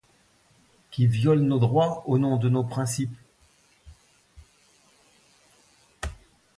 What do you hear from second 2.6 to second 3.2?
principes